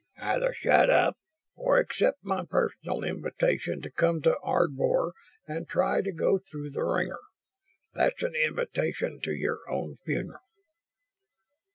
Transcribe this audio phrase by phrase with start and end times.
[0.19, 1.15] "Either shut up
[1.55, 5.11] or accept my personal invitation to come to Ardvor
[5.47, 7.19] and try to go through the wringer.
[7.93, 10.41] That's an invitation to your own funeral."